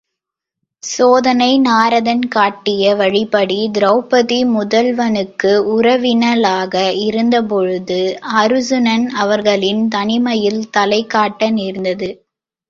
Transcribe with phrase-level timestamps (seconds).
[0.83, 6.75] சோதனை நாரதன் காட்டிய வழிப்படி திரெளபதி முதல்வனுக்கு உறவினளாக
[7.03, 7.99] இருந்தபோது
[8.41, 12.09] அருச்சுனன் அவர்களின் தனிமையில் தலைகாட்ட நேர்ந்தது.